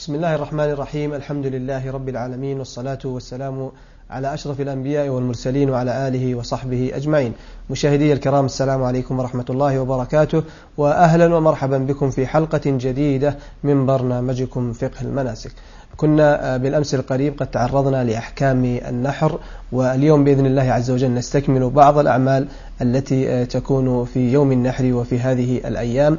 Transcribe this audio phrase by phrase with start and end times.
[0.00, 3.70] بسم الله الرحمن الرحيم الحمد لله رب العالمين والصلاة والسلام
[4.10, 7.32] على أشرف الأنبياء والمرسلين وعلى آله وصحبه أجمعين
[7.70, 10.42] مشاهدي الكرام السلام عليكم ورحمة الله وبركاته
[10.76, 15.52] وأهلا ومرحبا بكم في حلقة جديدة من برنامجكم فقه المناسك
[15.96, 19.38] كنا بالأمس القريب قد تعرضنا لأحكام النحر
[19.72, 22.46] واليوم بإذن الله عز وجل نستكمل بعض الأعمال
[22.82, 26.18] التي تكون في يوم النحر وفي هذه الأيام.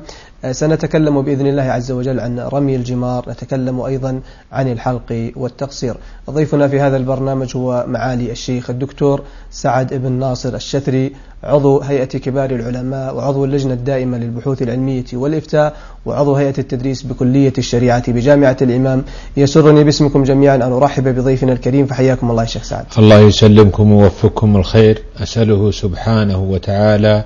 [0.52, 4.20] سنتكلم بإذن الله عز وجل عن رمي الجمار نتكلم أيضا
[4.52, 5.98] عن الحلق والتقصير.
[6.30, 12.52] ضيفنا في هذا البرنامج هو معالي الشيخ الدكتور سعد بن ناصر الشثري عضو هيئة كبار
[12.52, 15.74] العلماء وعضو اللجنة الدائمة للبحوث العلمية والإفتاء
[16.06, 19.04] وعضو هيئة التدريس بكلية الشريعة بجامعة الإمام.
[19.38, 21.86] يسرني باسمكم جميعا أن أرحب بضيفنا الكريم.
[21.86, 22.86] فحياكم الله شيخ سعد.
[22.98, 25.02] الله يسلمكم ويوفقكم الخير.
[25.24, 27.24] أسأله سبحانه وتعالى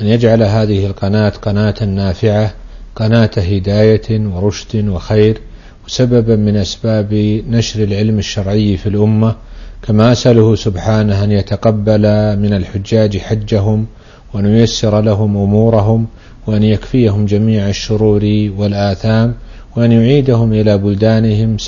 [0.00, 2.54] أن يجعل هذه القناة قناة نافعة
[2.96, 5.38] قناة هداية ورشد وخير
[5.86, 7.14] وسببا من أسباب
[7.48, 9.34] نشر العلم الشرعي في الأمة.
[9.82, 12.02] كما أسأله سبحانه أن يتقبل
[12.38, 13.86] من الحجاج حجهم
[14.34, 16.06] وأن ييسر لهم أمورهم
[16.46, 19.34] وأن يكفيهم جميع الشرور والآثام
[19.76, 21.58] وأن يعيدهم إلى بلدانهم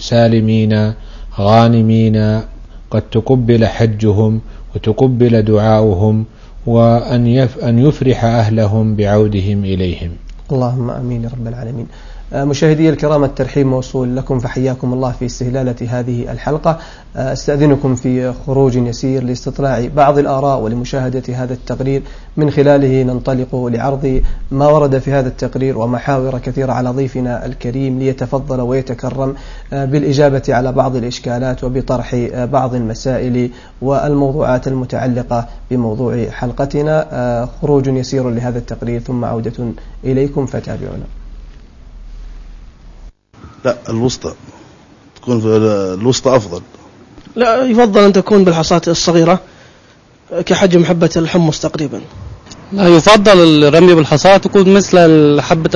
[0.00, 0.92] سالمين
[1.38, 2.42] غانمين
[2.92, 4.32] قد تقبل حجهم
[4.74, 6.16] وتقبل دعاؤهم
[6.66, 7.24] وأن
[7.68, 10.10] أن يفرح أهلهم بعودهم إليهم
[10.52, 11.86] اللهم آمين يا رب العالمين.
[12.34, 16.78] مشاهدي الكرام الترحيب موصول لكم فحياكم الله في استهلالة هذه الحلقة.
[17.16, 22.02] أستأذنكم في خروج يسير لاستطلاع بعض الآراء ولمشاهدة هذا التقرير.
[22.36, 28.60] من خلاله ننطلق لعرض ما ورد في هذا التقرير ومحاور كثيرة على ضيفنا الكريم ليتفضل
[28.60, 29.34] ويتكرم
[29.72, 33.50] بالإجابة على بعض الإشكالات وبطرح بعض المسائل
[33.82, 37.48] والموضوعات المتعلقة بموضوع حلقتنا.
[37.62, 39.72] خروج يسير لهذا التقرير ثم عودة
[40.04, 41.21] إليكم فتابعونا.
[43.64, 44.34] لا الوسطى.
[45.16, 45.46] تكون في
[46.00, 46.62] الوسطى أفضل.
[47.36, 49.40] لا يفضل أن تكون بالحصاة الصغيرة
[50.46, 52.00] كحجم حبة الحمص تقريبا.
[52.72, 55.70] لا يفضل الرمي بالحصاة تكون مثل حبة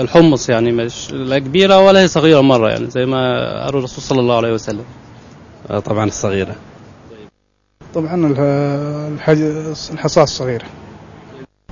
[0.00, 3.18] الحمص يعني مش لا كبيرة ولا هي صغيرة مرة يعني زي ما
[3.64, 4.84] قال الرسول صلى الله عليه وسلم.
[5.84, 6.56] طبعا الصغيرة.
[7.94, 8.34] طبعا
[9.92, 10.64] الحصاة الصغيرة.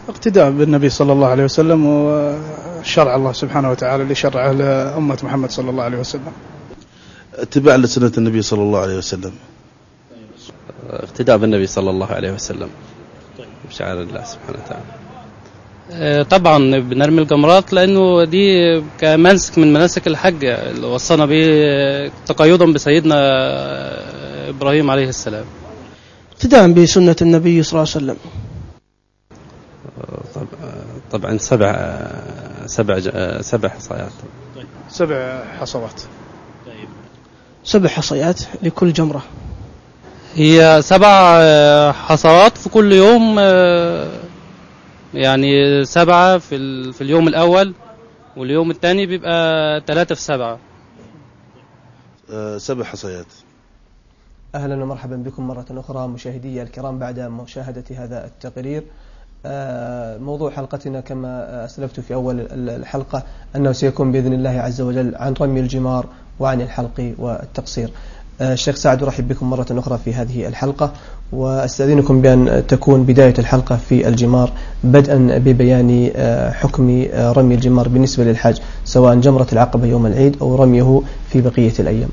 [0.09, 5.71] اقتداء بالنبي صلى الله عليه وسلم وشرع الله سبحانه وتعالى اللي شرعه لأمة محمد صلى
[5.71, 6.33] الله عليه وسلم.
[7.35, 9.33] اتباع لسنة النبي صلى الله عليه وسلم.
[10.91, 12.69] اقتداء بالنبي صلى الله عليه وسلم.
[13.69, 14.85] بشعار الله سبحانه وتعالى.
[16.25, 21.45] طبعا بنرمي الجمرات لأنه دي كمنسك من مناسك الحج اللي وصانا به
[22.27, 23.19] تقيدا بسيدنا
[24.49, 25.45] إبراهيم عليه السلام.
[26.33, 28.17] ابتداء بسنة النبي صلى الله عليه وسلم.
[31.11, 32.01] طبعا سبع
[32.67, 33.01] سبع
[33.41, 34.13] سبع حصيات.
[34.89, 36.03] سبع حصوات.
[37.65, 39.23] سبع حصيات لكل جمرة.
[40.35, 41.43] هي سبع
[41.93, 43.39] حصوات في كل يوم
[45.15, 47.75] يعني سبعة في في اليوم الأول
[48.37, 50.59] واليوم الثاني بيبقى ثلاثة في سبعة.
[52.57, 53.27] سبع حصيات.
[54.55, 58.85] أهلا ومرحبا بكم مرة أخرى مشاهدي الكرام بعد مشاهدة هذا التقرير.
[60.21, 63.23] موضوع حلقتنا كما أسلفت في أول الحلقة
[63.57, 66.07] أنه سيكون بإذن الله عز وجل عن رمي الجمار
[66.41, 67.91] وعن الحلق والتقصير.
[68.41, 70.93] الشيخ سعد أرحب بكم مرة أخرى في هذه الحلقة
[71.33, 74.53] وأستأذنكم بأن تكون بداية الحلقة في الجمار
[74.85, 76.11] بدءا ببيان
[76.53, 82.09] حكم رمي الجمار بالنسبة للحاج سواء جمرة العقبة يوم العيد أو رميه في بقية الأيام.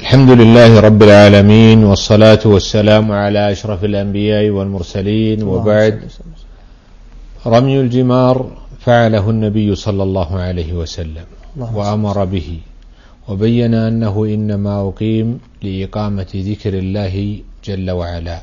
[0.00, 5.94] الحمد لله رب العالمين والصلاة والسلام على أشرف الأنبياء والمرسلين وبعد.
[7.46, 8.36] رمي الجمار
[8.80, 11.26] فعله النبي صلى الله عليه وسلم
[11.74, 12.48] وأمر به
[13.28, 17.14] وبين أنه إنما أقيم لإقامة ذكر الله
[17.64, 18.38] جل وعلا.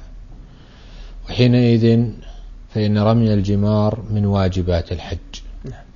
[1.30, 1.86] وحينئذ
[2.74, 5.34] فإن رمي الجمار من واجبات الحج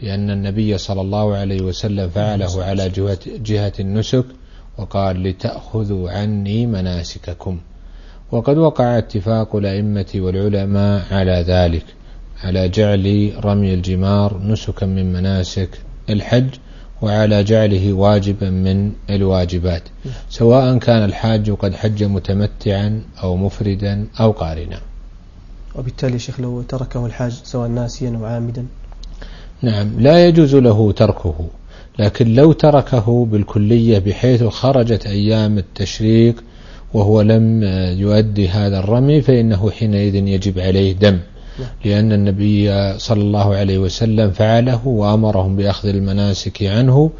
[0.01, 4.25] لأن النبي صلى الله عليه وسلم فعله على جهة, جهة النسك
[4.77, 7.57] وقال لتأخذوا عني مناسككم.
[8.31, 11.85] وقد وقع اتفاق الأئمة والعلماء على ذلك
[12.43, 16.49] على جعل رمي الجمار نسكا من مناسك الحج
[17.01, 19.83] وعلى جعله واجبا من الواجبات
[20.29, 24.79] سواء كان الحاج قد حج متمتعا أو مفردا أو قارنا.
[25.75, 28.65] وبالتالي شيخ لو تركه الحاج سواء ناسيا أو عامدا.
[29.61, 31.47] نعم لا يجوز له تركه.
[31.99, 36.43] لكن لو تركه بالكلية بحيث خرجت أيام التشريق
[36.93, 37.63] وهو لم
[37.99, 41.19] يؤدي هذا الرمي فإنه حينئذ يجب عليه دم.
[41.85, 47.11] لأن النبي صلى الله عليه وسلم فعله وأمرهم بأخذ المناسك عنه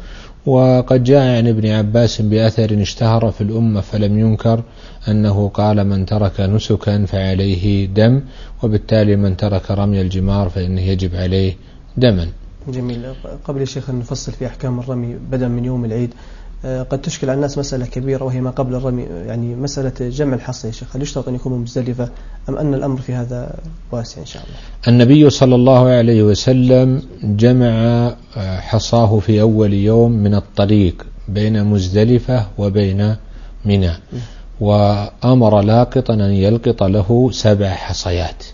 [0.46, 4.62] وقد جاء عن ابن عباس بأثر اشتهر في الأمة فلم ينكر
[5.08, 8.20] أنه قال من ترك نسكا فعليه دم
[8.62, 11.56] وبالتالي من ترك رمي الجمار فإنه يجب عليه
[11.96, 12.28] دما.
[12.70, 13.14] جميل.
[13.44, 16.14] قبل يا شيخ أن نفصل في أحكام الرمي بدءا من يوم العيد
[16.64, 20.66] آه، قد تشكل على الناس مسألة كبيرة وهي ما قبل الرمي يعني مسألة جمع الحصى
[20.66, 20.96] يا شيخ.
[20.96, 22.08] هل يشترط أن يكون مزدلفة
[22.48, 23.54] أم أن الأمر في هذا
[23.92, 24.56] واسع إن شاء الله؟
[24.88, 27.66] النبي صلى الله عليه وسلم جمع
[28.36, 33.16] آه، حصاه في أول يوم من الطريق بين مزدلفة وبين
[33.64, 33.92] منى
[34.60, 38.44] وأمر لاقطا أن يلقط له سبع حصيات.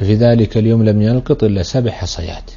[0.00, 2.50] ففي ذلك اليوم لم يلقط إلا سبع حصيات.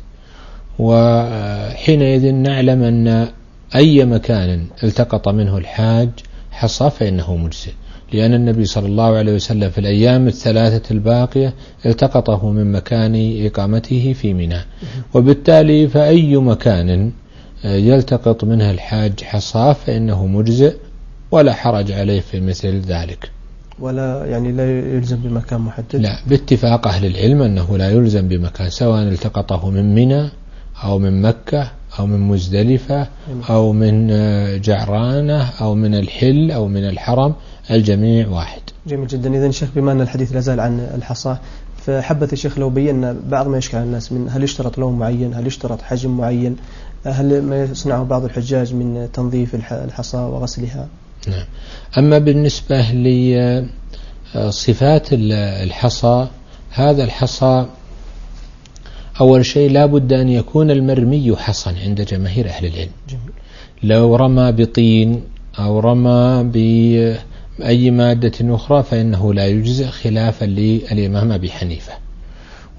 [0.80, 3.28] وحينئذ نعلم أن
[3.76, 6.10] أي مكان التقط منه الحاج
[6.52, 7.72] حصى فإنه مجزئ.
[8.14, 11.54] لأن النبي صلى الله عليه وسلم في الأيام الثلاثة الباقية
[11.86, 14.60] التقطه من مكان إقامته في منى.
[15.14, 17.12] وبالتالي فأي مكان
[17.64, 20.76] يلتقط منه الحاج حصاه فإنه مجزئ
[21.32, 23.32] ولا حرج عليه في مثل ذلك.
[23.80, 29.04] ولا يعني لا يلزم بمكان محدد؟ لا باتفاق أهل العلم أنه لا يلزم بمكان سواء
[29.04, 30.30] التقطه من منى
[30.84, 33.08] أو من مكة أو من مزدلفة
[33.50, 34.08] أو من
[34.62, 37.34] جعرانة أو من الحل أو من الحرم
[37.72, 38.62] الجميع واحد.
[38.88, 39.36] جميل جدا.
[39.36, 41.40] إذا شيخ بما أن الحديث لا زال عن الحصاة
[41.86, 45.48] فحبة الشيخ لو بينا بعض ما يشكل على الناس من هل يشترط لون معين هل
[45.48, 46.56] يشترط حجم معين
[47.06, 50.88] هل ما يصنعه بعض الحجاج من تنظيف الحصى وغسلها؟
[51.28, 51.46] نعم.
[51.98, 52.82] أما بالنسبة
[54.36, 56.28] لصفات الحصى
[56.72, 57.66] هذا الحصى
[59.22, 62.92] أول شيء لا بد أن يكون المرمي حصن عند جماهير أهل العلم.
[63.10, 63.32] جميل.
[63.84, 65.22] لو رمى بطين
[65.60, 71.94] أو رمى بأي مادة أخرى فإنه لا يجزئ خلافا للإمام أبي حنيفة.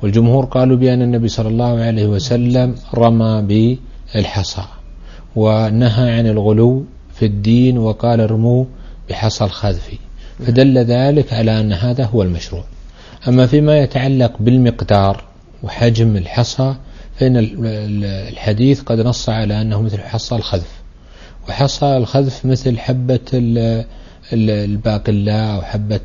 [0.03, 3.43] والجمهور قالوا بأن النبي صلى الله عليه وسلم رمى
[4.15, 4.65] بالحصى
[5.37, 6.85] ونهى عن الغلو
[7.15, 8.65] في الدين وقال ارموا
[9.11, 9.91] بحصى الخذف.
[10.47, 12.65] فدل ذلك على أن هذا هو المشروع.
[13.29, 15.30] أما فيما يتعلق بالمقدار
[15.63, 16.75] وحجم الحصى
[17.17, 17.33] فإن
[18.05, 20.81] الحديث قد نص على أنه مثل حصى الخذف.
[21.49, 23.21] وحصى الخذف مثل حبة
[24.33, 26.01] الباقلاء أو حبة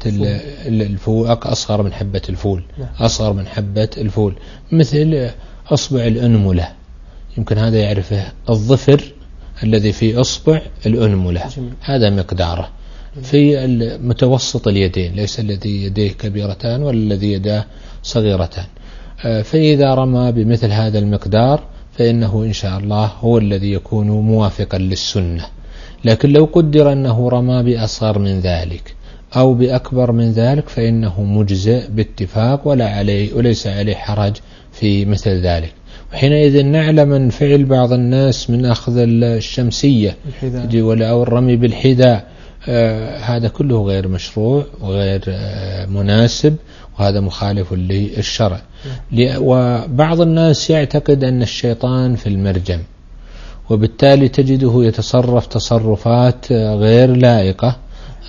[0.66, 1.28] الفول.
[1.28, 2.64] أصغر من حبة الفول.
[2.78, 2.90] نعم.
[3.00, 4.36] أصغر من حبة الفول.
[4.72, 5.30] مثل
[5.68, 6.68] أصبع الأنملة.
[7.38, 9.14] يمكن هذا يعرفه الظفر
[9.64, 11.42] الذي في أصبع الأنملة.
[11.82, 12.70] هذا مقداره.
[13.24, 13.68] في
[14.02, 15.14] متوسط اليدين.
[15.14, 17.66] ليس الذي يديه كبيرتان ولا الذي يداه
[18.04, 18.66] صغيرتان.
[19.24, 21.64] فإذا رمى بمثل هذا المقدار
[21.98, 25.46] فإنه إن شاء الله هو الذي يكون موافقا للسنة.
[26.06, 28.96] لكن لو قدر أنه رمى بأصغر من ذلك
[29.36, 34.34] أو بأكبر من ذلك فإنه مجزئ باتفاق ولا عليه وليس عليه حرج
[34.72, 35.74] في مثل ذلك.
[36.14, 40.18] وحينئذ نعلم من فعل بعض الناس من أخذ الشمسية
[40.84, 42.28] أو الرمي بالحذاء
[42.70, 46.56] آه هذا كله غير مشروع وغير آه مناسب.
[47.00, 48.62] وهذا مخالف للشرع.
[49.38, 52.80] وبعض الناس يعتقد أن الشيطان في المرجم
[53.70, 57.76] وبالتالي تجده يتصرف تصرفات غير لائقة.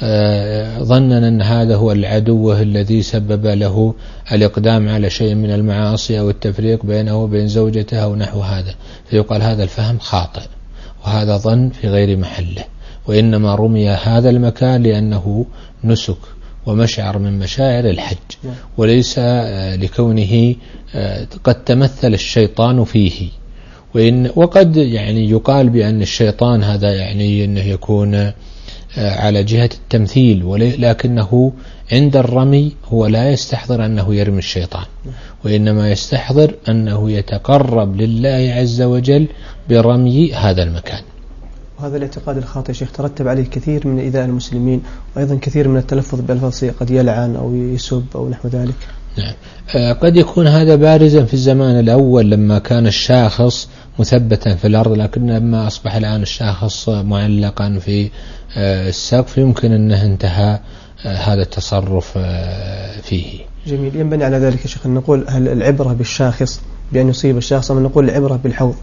[0.03, 3.95] آه، ظنا أن هذا هو العدو الذي سبب له
[4.33, 8.75] الإقدام على شيء من المعاصي أو التفريق بينه وبين زوجته أو نحو هذا.
[9.11, 10.43] فيقال هذا الفهم خاطئ
[11.05, 12.65] وهذا ظن في غير محله.
[13.07, 15.47] وإنما رمي هذا المكان لأنه
[15.85, 16.19] نسك.
[16.67, 18.17] ومشعر من مشاعر الحج.
[18.45, 18.55] نعم.
[18.77, 20.55] وليس آه، لكونه
[20.95, 23.29] آه، قد تمثل الشيطان فيه.
[23.95, 28.33] وإن وقد يعني يقال بأن الشيطان هذا يعني أنه يكون آه،
[28.97, 30.45] على جهة التمثيل.
[30.45, 31.53] ولكنه
[31.93, 34.85] عند الرمي هو لا يستحضر أنه يرمي الشيطان.
[35.05, 35.15] نعم.
[35.45, 39.27] وإنما يستحضر أنه يتقرب لله عز وجل
[39.69, 41.03] برمي هذا المكان.
[41.79, 44.83] وهذا الاعتقاد الخاطئ شيخ ترتب عليه كثير من إيذاء المسلمين
[45.17, 48.75] وأيضا كثير من التلفظ بألفاظ قد يلعن أو يسب أو نحو ذلك.
[49.19, 49.35] نعم.
[49.77, 53.69] آه، قد يكون هذا بارزا في الزمان الأول لما كان الشاخص
[53.99, 58.11] مثبتا في الأرض لكن لما أصبح الآن الشاخص معلقا في
[58.57, 60.61] آه، السقف يمكن أنه انتهى
[61.07, 62.19] آه، هذا التصرف
[63.03, 63.39] فيه.
[63.67, 63.97] جميل.
[63.97, 66.61] ينبني على ذلك يا شيخ أن نقول هل العبرة بالشاخص
[66.93, 68.75] بأن يصيب الشخص أم نقول العبرة بالحوض؟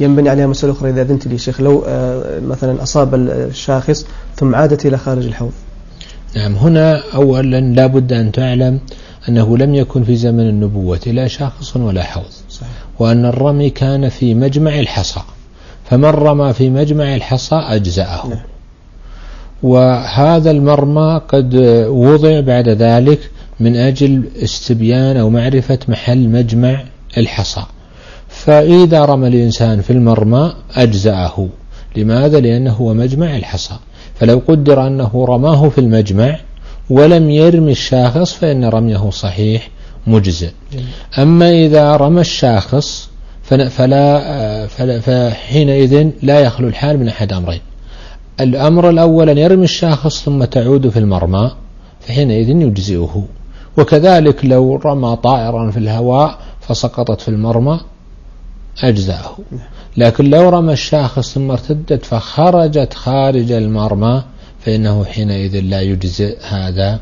[0.00, 4.86] ينبني عليها مسألة أخرى إذا أذنت لي شيخ لو آه، مثلا أصاب الشاخص ثم عادت
[4.86, 5.52] إلى خارج الحوض
[6.36, 8.80] نعم هنا أولا لا بد أن تعلم
[9.28, 12.70] أنه لم يكن في زمن النبوة لا شاخص ولا حوض صحيح.
[12.98, 15.20] وأن الرمي كان في مجمع الحصى
[15.90, 18.38] فمن رمى في مجمع الحصى أجزأه نعم.
[19.62, 21.54] وهذا المرمى قد
[21.88, 23.30] وضع بعد ذلك
[23.60, 26.84] من أجل استبيان أو معرفة محل مجمع
[27.18, 27.62] الحصى
[28.44, 31.48] فإذا رمى الإنسان في المرمى أجزأه.
[31.96, 33.74] لماذا؟ لأنه هو مجمع الحصى.
[34.14, 36.36] فلو قدر أنه رماه في المجمع
[36.90, 39.68] ولم يرمي الشاخص فإن رميه صحيح
[40.06, 40.50] مجزئ.
[41.18, 43.10] أما إذا رمى الشاخص
[43.42, 43.68] فلا,
[44.66, 47.60] فلا فحينئذ لا يخلو الحال من أحد أمرين.
[48.40, 51.50] الأمر الأول أن يرمي الشاخص ثم تعود في المرمى
[52.00, 53.24] فحينئذ يجزئه.
[53.78, 57.80] وكذلك لو رمى طائرا في الهواء فسقطت في المرمى
[58.82, 59.38] أجزاءه.
[59.96, 64.24] لكن لو رمى الشاخص ثم ارتدت فخرجت خارج المرمى
[64.60, 67.00] فإنه حينئذ لا يجزئ هذا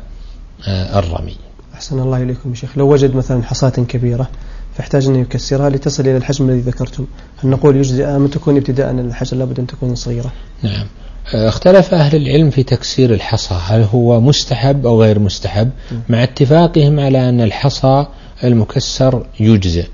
[0.67, 1.35] آه، الرمي.
[1.73, 2.77] أحسن الله إليكم يا شيخ.
[2.77, 4.29] لو وجد مثلا حصاة كبيرة
[4.75, 7.05] فاحتاج أن يكسرها لتصل إلى الحجم الذي ذكرتم.
[7.43, 10.31] هل نقول يجزئ أم تكون ابتداء الحجر لابد أن تكون صغيرة.
[10.63, 10.87] نعم.
[11.35, 13.55] آه، اختلف أهل العلم في تكسير الحصى.
[13.67, 15.69] هل هو مستحب أو غير مستحب؟
[16.09, 18.05] مع اتفاقهم على أن الحصى
[18.43, 19.87] المكسر يجزئ.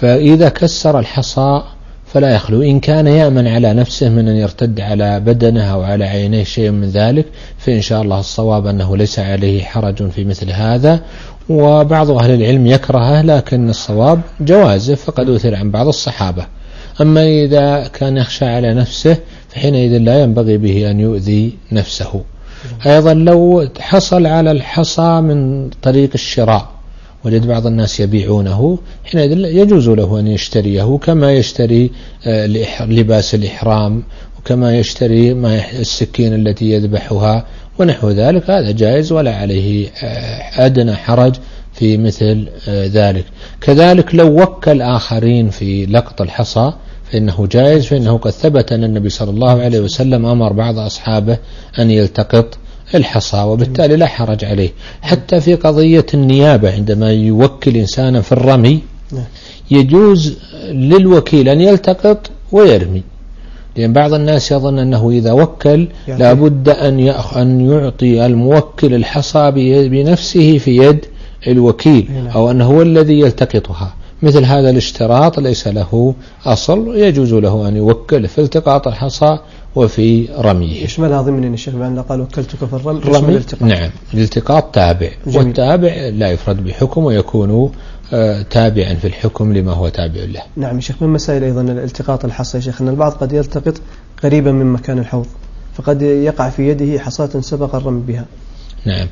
[0.00, 1.62] فإذا كسر الحصى
[2.06, 2.62] فلا يخلو.
[2.62, 6.90] إن كان يأمن على نفسه من أن يرتد على بدنه أو على عينيه شيء من
[6.90, 7.26] ذلك
[7.58, 11.00] فإن شاء الله الصواب أنه ليس عليه حرج في مثل هذا.
[11.48, 16.46] وبعض أهل العلم يكرهه لكن الصواب جوازه فقد أثر عن بعض الصحابة.
[17.00, 19.16] أما إذا كان يخشى على نفسه
[19.48, 22.22] فحينئذ لا ينبغي به أن يؤذي نفسه.
[22.86, 26.79] أيضا لو حصل على الحصى من طريق الشراء
[27.24, 31.90] وجد بعض الناس يبيعونه حينئذ يجوز له أن يشتريه كما يشتري
[32.26, 32.46] آه،
[32.80, 34.02] لباس الإحرام
[34.38, 35.32] وكما يشتري
[35.80, 37.46] السكين التي يذبحها
[37.78, 38.50] ونحو ذلك.
[38.50, 41.34] هذا جائز ولا عليه آه، أدنى حرج
[41.72, 43.24] في مثل آه، ذلك.
[43.60, 46.72] كذلك لو وكل آخرين في لقط الحصى
[47.04, 51.38] فإنه جائز فإنه قد ثبت أن النبي صلى الله عليه وسلم أمر بعض أصحابه
[51.78, 52.58] أن يلتقط.
[52.94, 54.70] الحصى وبالتالي لا حرج عليه.
[55.02, 58.80] حتى في قضية النيابة عندما يوكل إنسانا في الرمي
[59.70, 63.02] يجوز للوكيل أن يلتقط ويرمي.
[63.76, 69.50] لأن بعض الناس يظن أنه إذا وكل لابد أن أن يعطي الموكل الحصى
[69.88, 71.04] بنفسه في يد
[71.46, 72.26] الوكيل نعم.
[72.26, 73.94] أو أنه هو الذي يلتقطها.
[74.22, 76.14] مثل هذا الاشتراط ليس له
[76.46, 79.38] أصل يجوز له أن يوكل في التقاط الحصى
[79.74, 80.84] وفي رميه.
[80.84, 83.62] يشملها ضمن الشيخ بأن قال وكلتك في الرمي الرمي الالتقاط.
[83.62, 85.10] نعم الالتقاط تابع.
[85.26, 85.46] جميل.
[85.46, 87.72] والتابع لا يفرد بحكم ويكون
[88.12, 90.42] آه، تابعا في الحكم لما هو تابع له.
[90.56, 93.74] نعم يا شيخ من مسائل أيضا الالتقاط الحصى يا شيخ؟ أن البعض قد يلتقط
[94.22, 95.26] قريبا من مكان الحوض
[95.74, 98.24] فقد يقع في يده حصاة سبق الرمي بها.
[98.86, 99.06] نعم.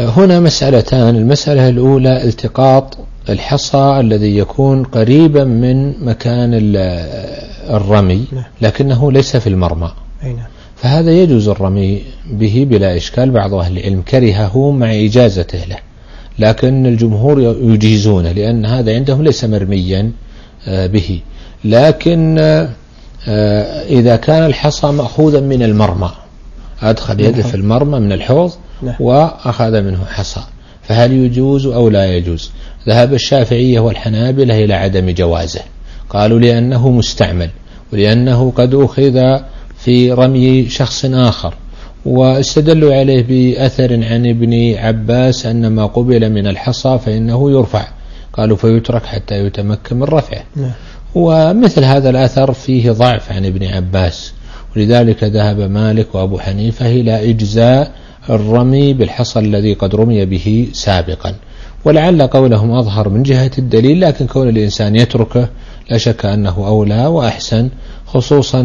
[0.00, 1.16] آه، هنا مسألتان.
[1.16, 6.50] المسألة الأولى التقاط الحصى الذي يكون قريبا من مكان
[7.70, 8.44] الرمي نعم.
[8.60, 9.92] لكنه ليس في المرمى
[10.22, 10.36] نعم.
[10.76, 15.76] فهذا يجوز الرمي به بلا إشكال بعض أهل العلم كرهه مع إجازته له
[16.38, 20.12] لكن الجمهور يجيزونه لأن هذا عندهم ليس مرميا
[20.68, 21.20] آه، به
[21.64, 22.38] لكن
[23.28, 26.10] آه، إذا كان الحصى مأخوذا من المرمى
[26.82, 28.52] أدخل يده في المرمى من الحوض
[28.82, 28.94] نعم.
[29.00, 30.40] وأخذ منه حصى
[30.88, 32.50] فهل يجوز أو لا يجوز؟
[32.88, 35.60] ذهب الشافعية والحنابلة إلى عدم جوازه.
[36.10, 37.50] قالوا لأنه مستعمل
[37.92, 39.38] ولأنه قد أخذ
[39.78, 41.54] في رمي شخص آخر
[42.06, 47.88] واستدلوا عليه بأثر عن ابن عباس أن ما قبل من الحصى فإنه يرفع.
[48.32, 50.42] قالوا فيترك حتى يتمكن من رفعه.
[50.56, 50.70] نعم.
[51.14, 54.32] ومثل هذا الأثر فيه ضعف عن ابن عباس
[54.76, 57.92] ولذلك ذهب مالك وأبو حنيفة إلى إجزاء
[58.30, 61.34] الرمي بالحصى الذي قد رمي به سابقا.
[61.84, 65.48] ولعل قولهم أظهر من جهة الدليل لكن كون الإنسان يتركه
[65.90, 67.68] لا شك أنه أولى وأحسن
[68.06, 68.62] خصوصا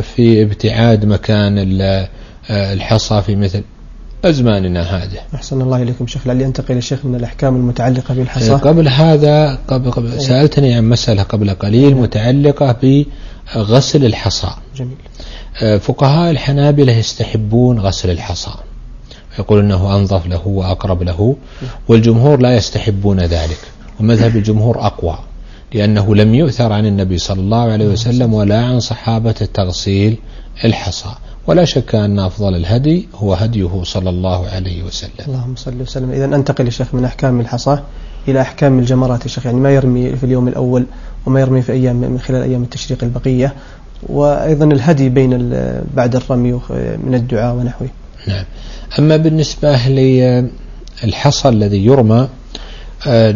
[0.00, 1.54] في ابتعاد مكان
[2.50, 3.62] الحصى في مثل
[4.24, 5.18] أزماننا هذه.
[5.34, 8.52] أحسن الله إليكم شيخ لعلي أنتقل الشيخ من الأحكام المتعلقة بالحصى.
[8.52, 13.04] قبل هذا قبل, قبل سألتني عن مسألة قبل قليل متعلقة
[13.54, 14.50] بغسل الحصى.
[14.76, 14.96] جميل.
[15.80, 18.50] فقهاء الحنابلة يستحبون غسل الحصى.
[19.38, 21.36] يقول أنه أنظف له وأقرب له
[21.88, 23.58] والجمهور لا يستحبون ذلك
[24.00, 25.18] ومذهب الجمهور أقوى
[25.74, 30.18] لأنه لم يؤثر عن النبي صلى الله عليه وسلم ولا عن صحابة التغسيل
[30.64, 31.14] الحصى
[31.46, 35.10] ولا شك أن أفضل الهدي هو هديه صلى الله عليه وسلم.
[35.28, 36.10] اللهم صل وسلم.
[36.10, 37.78] إذا أنتقل الشيخ من أحكام الحصى
[38.28, 40.86] إلى أحكام الجمرات يا شيخ يعني ما يرمي في اليوم الأول
[41.26, 43.54] وما يرمي في أيام من خلال أيام التشريق البقية
[44.08, 45.30] وأيضا الهدي بين
[45.94, 46.52] بعد الرمي
[47.04, 47.88] من الدعاء ونحوه.
[48.26, 48.44] نعم.
[48.98, 49.76] أما بالنسبة
[51.02, 52.28] للحصى الذي يرمى
[53.06, 53.32] آه،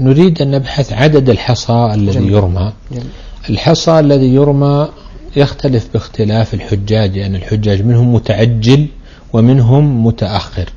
[0.00, 2.32] نريد أن نبحث عدد الحصى الذي جميل.
[2.32, 2.72] يرمى.
[2.90, 3.04] جميل.
[3.50, 4.88] الحصى الذي يرمى
[5.36, 8.86] يختلف باختلاف الحجاج لأن يعني الحجاج منهم متعجل
[9.32, 10.68] ومنهم متأخر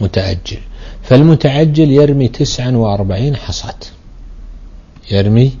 [0.00, 0.58] متأجل.
[1.02, 3.78] فالمتعجل يرمي تسعا وأربعين حصاة.
[5.10, 5.52] يرمي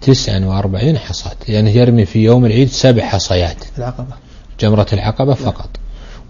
[0.00, 1.36] تسعا وأربعين حصاة.
[1.48, 3.64] يعني يرمي في يوم العيد سبع حصيات.
[3.78, 4.14] العقبة.
[4.60, 5.70] جمرة العقبة فقط.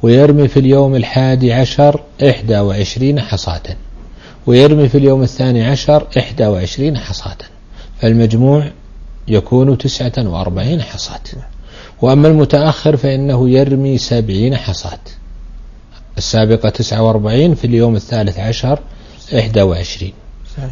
[0.03, 3.63] ويرمي في اليوم الحادي عشر إحدى وعشرين حصاة.
[4.47, 7.37] ويرمي في اليوم الثاني عشر إحدى وعشرين حصاة.
[8.01, 8.71] فالمجموع
[9.29, 11.21] يكون تسعة وأربعين حصاة.
[12.03, 14.99] وأما المتأخر فإنه يرمي سبعين حصاة.
[16.19, 18.79] السابقة تسعة وأربعين في اليوم الثالث عشر
[19.39, 20.13] إحدى وعشرين.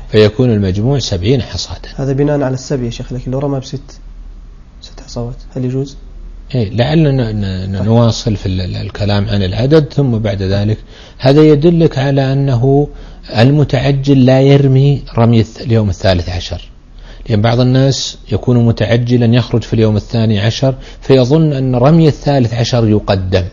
[0.09, 1.80] فيكون المجموع سبعين حصاة.
[1.97, 4.00] هذا بناء على السبع يا شيخ لكن لو رمى بست
[4.80, 5.97] ست حصوات هل يجوز؟
[6.55, 7.33] إيه لعلنا
[7.83, 10.79] نواصل في ال- ال- الكلام عن العدد ثم بعد ذلك
[11.19, 12.88] هذا يدلك على أنه
[13.38, 16.61] المتعجل لا يرمي رمي اليوم الثالث عشر.
[17.29, 22.88] لأن بعض الناس يكون متعجلا يخرج في اليوم الثاني عشر فيظن أن رمي الثالث عشر
[22.88, 23.45] يقدم.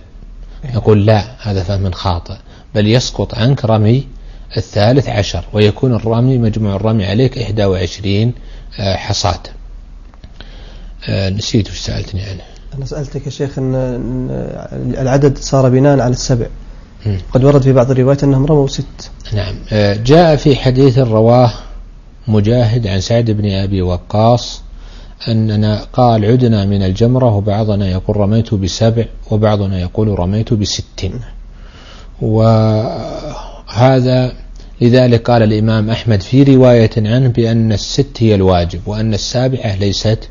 [0.74, 2.36] يقول لا هذا فهم خاطئ.
[2.76, 4.08] بل يسقط عنك رمي
[4.58, 8.34] الثالث عشر ويكون الرمي مجموع الرمي عليك 21
[8.80, 9.40] آه، حصاة.
[11.10, 12.42] آه، نسيت وش سألتني عنه.
[12.78, 13.76] أنا سألتك يا شيخ أن
[14.98, 16.48] العدد صار بناء على السبع.
[17.34, 19.12] قد ورد في بعض الروايات أنهم رموا ست.
[19.34, 19.56] نعم.
[19.72, 21.52] آه، جاء في حديث رواه
[22.28, 24.62] مجاهد عن سعد بن أبي وقاص
[25.28, 31.12] أننا قال عدنا من الجمرة وبعضنا يقول رميت بسبع وبعضنا يقول رميت بست
[32.22, 33.24] وهذا
[34.82, 40.30] لذلك قال الإمام أحمد في رواية عنه بأن الست هي الواجب وأن السابعة ليست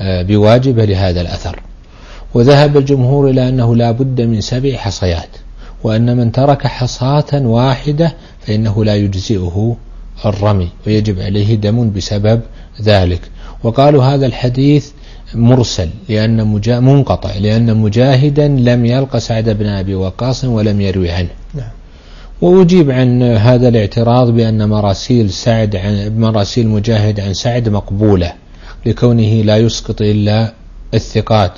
[0.00, 1.60] آه، بواجبة لهذا الأثر.
[2.34, 5.28] وذهب الجمهور إلى أنه لا بد من سبع حصيات
[5.84, 9.76] وأن من ترك حصاة واحدة فإنه لا يجزئه
[10.26, 12.40] الرمي ويجب عليه دم بسبب
[12.82, 13.20] ذلك.
[13.62, 14.90] وقالوا هذا الحديث
[15.34, 21.28] مرسل لأن مجا منقطع لأن مجاهدا لم يلق سعد بن أبي وقاص ولم يروي عنه.
[21.54, 21.70] نعم.
[22.40, 28.32] وأجيب عن هذا الاعتراض بأن مراسيل سعد عن مراسيل مجاهد عن سعد مقبولة
[28.86, 30.52] لكونه لا يسقط إلا
[30.94, 31.52] الثقات.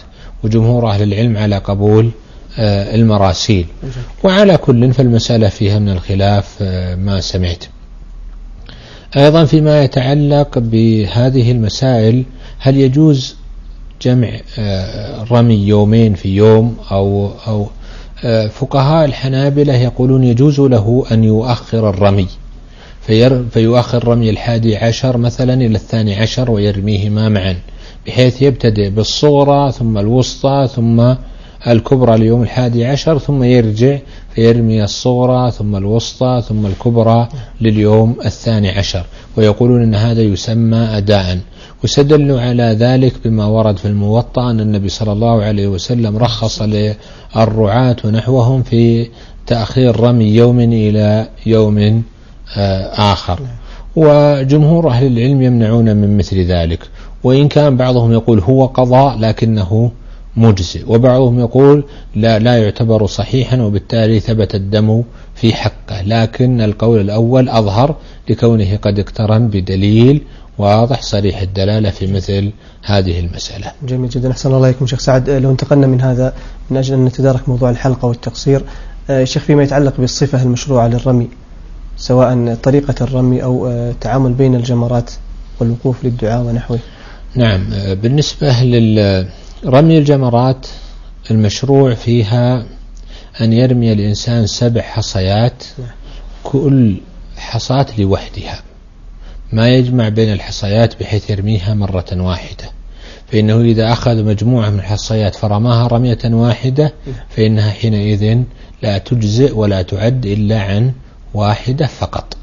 [0.45, 2.11] وجمهور أهل العلم على قبول
[2.59, 3.67] آه، المراسيل.
[4.23, 7.65] وعلى كل فالمسألة فيها من الخلاف آه، ما سمعت.
[9.17, 12.25] أيضا فيما يتعلق بهذه المسائل
[12.59, 13.37] هل يجوز
[14.03, 17.69] جمع آه، رمي يومين في يوم؟ أو أو
[18.49, 22.29] فقهاء الحنابلة يقولون يجوز له أن يؤخر الرمي.
[23.51, 27.57] فيؤخر رمي الحادي عشر مثلا إلى الثاني عشر ويرميهما معا.
[28.09, 31.15] بحيث يبتدئ بالصغرى ثم الوسطى ثم
[31.67, 33.99] الكبرى ليوم الحادي عشر ثم يرجع
[34.35, 37.29] فيرمي الصغرى ثم الوسطى ثم الكبرى
[37.61, 39.05] لليوم الثاني عشر.
[39.37, 41.39] ويقولون أن هذا يسمى أداء.
[41.83, 47.97] واستدلوا على ذلك بما ورد في الموطأ أن النبي صلى الله عليه وسلم رخص للرعاة
[48.05, 49.09] ونحوهم في
[49.47, 52.03] تأخير رمي يوم إلى يوم
[52.57, 53.41] آه، آخر.
[53.97, 56.81] وجمهور أهل العلم يمنعون من مثل ذلك.
[57.25, 59.91] وإن كان بعضهم يقول هو قضاء لكنه
[60.37, 65.03] مجزئ وبعضهم يقول لا لا يعتبر صحيحا وبالتالي ثبت الدم
[65.35, 66.03] في حقه.
[66.03, 67.97] لكن القول الأول أظهر
[68.29, 70.23] لكونه قد اقترن بدليل
[70.59, 72.51] واضح صريح الدلالة في مثل
[72.85, 73.73] هذه المسألة.
[73.83, 74.87] جميل جدا أحسن الله إليكم.
[74.87, 76.35] شيخ سعد آه، لو انتقلنا من هذا
[76.71, 78.63] من أجل أن نتدارك موضوع الحلقة والتقصير
[79.11, 81.29] آه، شيخ فيما يتعلق بالصفة المشروعة للرمي
[81.97, 85.11] سواء طريقة الرمي أو آه، التعامل بين الجمرات
[85.61, 86.79] والوقوف للدعاء ونحوه.
[87.35, 87.65] نعم.
[87.95, 90.67] بالنسبة لرمي الجمرات
[91.31, 92.67] المشروع فيها
[93.41, 95.65] أن يرمي الإنسان سبع حصيات
[96.45, 96.97] كل
[97.37, 98.63] حصاة لوحدها.
[99.53, 102.65] ما يجمع بين الحصيات بحيث يرميها مرة واحدة.
[103.33, 106.93] فإنه إذا أخذ مجموعة من الحصيات فرماها رمية واحدة
[107.29, 108.43] فإنها حينئذ
[108.83, 110.93] لا تجزئ ولا تعد إلا عن
[111.35, 112.37] واحدة فقط.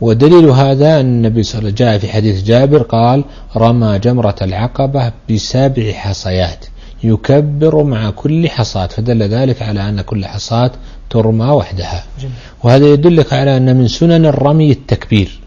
[0.00, 3.24] ودليل هذا أن النبي صلى الله عليه وسلم جاء في حديث جابر قال
[3.56, 6.64] رمى جمرة العقبة بسبع حصيات
[7.04, 8.86] يكبر مع كل حصاة.
[8.86, 10.70] فدل ذلك على أن كل حصاة
[11.10, 12.04] ترمى وحدها.
[12.20, 12.32] جميل.
[12.64, 15.40] وهذا يدلك على أن من سنن الرمي التكبير.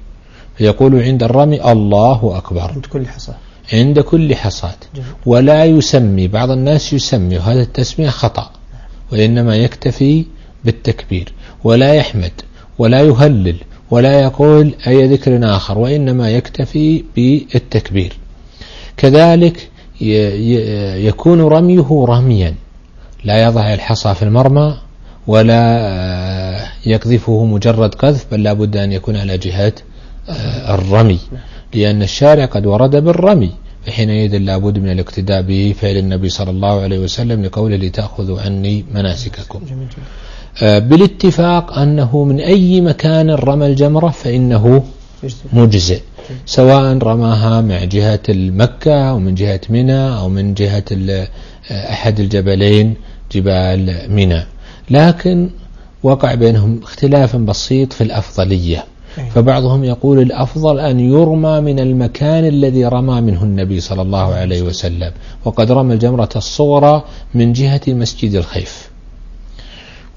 [0.58, 2.72] فيقول عند الرمي الله أكبر.
[2.72, 3.34] عند كل حصى
[3.74, 4.78] عند كل حصاة.
[5.26, 8.52] ولا يسمي بعض الناس يسمي وهذا التسمية خطأ
[9.12, 10.26] وإنما يكتفي
[10.66, 11.34] بالتكبير
[11.64, 12.32] ولا يحمد
[12.80, 13.56] ولا يهلل
[13.92, 18.14] ولا يقول أي ذكر آخر وإنما يكتفي بالتكبير.
[18.98, 19.70] كذلك
[21.08, 22.56] يكون رميه رميا.
[23.24, 24.78] لا يضع الحصى في المرمى
[25.28, 25.62] ولا
[26.86, 29.74] يقذفه مجرد قذف بل لابد أن يكون على جهة
[30.30, 31.20] آه، الرمي.
[31.74, 33.52] لأن الشارع قد ورد بالرمي
[33.86, 39.60] فحينئذ لابد من الاقتداء بفعل النبي صلى الله عليه وسلم لقوله لتأخذوا عني مناسككم.
[40.62, 44.84] بالاتفاق أنه من أي مكان رمى الجمرة فإنه.
[45.54, 46.00] مجزئ
[46.46, 51.28] سواء رماها مع جهة المكة أو من جهة منى أو من جهة ال-
[51.72, 52.94] أحد الجبلين
[53.32, 54.44] جبال منى
[54.90, 55.50] لكن
[56.04, 58.86] وقع بينهم اختلاف بسيط في الأفضلية.
[59.36, 65.12] فبعضهم يقول الأفضل أن يرمى من المكان الذي رمى منه النبي صلى الله عليه وسلم
[65.46, 68.91] وقد رمى الجمرة الصغرى من جهة مسجد الخيف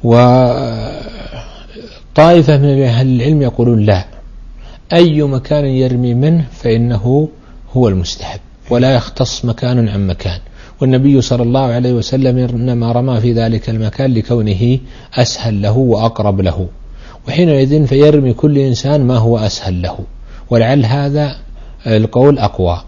[0.05, 0.99] وطائفة
[2.59, 4.05] من أهل العلم يقولون لا.
[4.93, 7.29] أي مكان يرمي منه فإنه
[7.73, 8.41] هو المستحب
[8.71, 10.39] ولا يختص مكان عن مكان.
[10.81, 14.79] والنبي صلى الله عليه وسلم إنما رمى في ذلك المكان لكونه
[15.15, 16.69] أسهل له وأقرب له.
[17.29, 19.99] وحينئذ فيرمي كل إنسان ما هو أسهل له.
[20.51, 21.37] ولعل هذا
[21.87, 22.83] القول أقوى.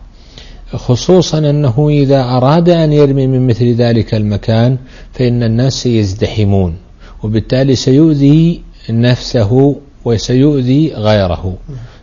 [0.75, 4.77] خصوصا أنه إذا أراد أن يرمي من مثل ذلك المكان
[5.13, 6.86] فإن الناس سيزدحمون
[7.23, 11.55] وبالتالي سيؤذي نفسه وسيؤذي غيره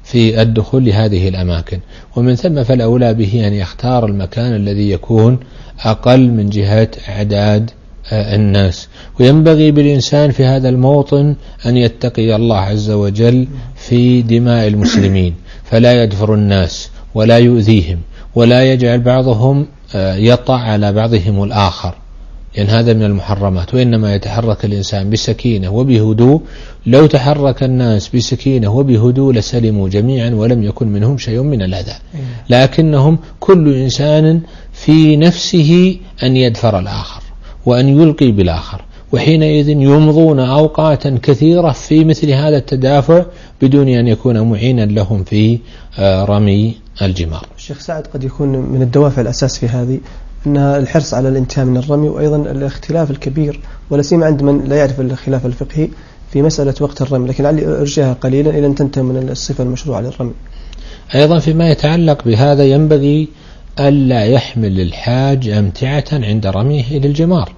[0.04, 1.80] في الدخول لهذه الأماكن.
[2.16, 5.40] ومن ثم فالأولى به أن يختار المكان الذي يكون
[5.80, 7.72] أقل من جهة أعداد
[8.12, 8.88] آه، الناس.
[9.20, 15.36] وينبغي بالإنسان في هذا الموطن أن يتقي الله عز وجل في دماء المسلمين.
[15.64, 18.00] فلا يدفر الناس ولا يؤذيهم
[18.36, 22.03] ولا يجعل بعضهم آه، يطع على بعضهم الآخر.
[22.58, 26.42] لأن هذا من المحرمات وإنما يتحرك الإنسان بسكينة وبهدوء.
[26.86, 31.96] لو تحرك الناس بسكينة وبهدوء لسلموا جميعا ولم يكن منهم شيء من الأذى.
[32.50, 34.42] لكنهم كل إنسان
[34.74, 37.22] في نفسه أن يدفر الآخر
[37.66, 38.82] وأن يلقي بالآخر
[39.14, 43.26] وحينئذ يمضون أوقاتا كثيرة في مثل هذا التدافع
[43.62, 45.60] بدون أن يكون معينا لهم في
[46.00, 47.48] آه، رمي الجمار.
[47.58, 50.00] الشيخ سعد قد يكون من الدوافع الأساس في هذه.
[50.48, 55.00] أنها الحرص على الإنتهاء من الرمي وأيضا الاختلاف الكبير ولا سيما عند من لا يعرف
[55.00, 55.90] الخلاف الفقهي
[56.32, 60.34] في مسألة وقت الرمي لكن لعلي أرجعها قليلا إلى أن تنتهي من الصفة المشروعة للرمي.
[61.16, 63.28] أيضا فيما يتعلق بهذا ينبغي
[63.80, 67.52] ألا يحمل الحاج أمتعة عند رميه إلى الجمار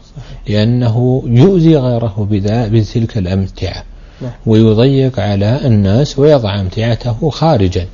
[0.49, 3.83] لأنه يؤذي غيره بتلك الأمتعة.
[4.21, 4.31] نعم.
[4.45, 7.87] ويضيق على الناس ويضع أمتعته خارجا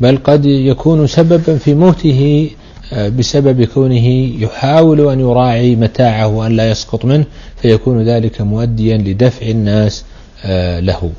[0.00, 2.50] بل قد يكون سببا في موته
[2.94, 4.06] بسبب كونه
[4.38, 7.24] يحاول أن يراعي متاعه وأن لا يسقط منه
[7.56, 10.04] فيكون ذلك مؤديا لدفع الناس
[10.44, 11.10] آه، له.